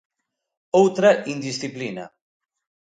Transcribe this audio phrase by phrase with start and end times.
[0.81, 2.05] Outra indisciplina.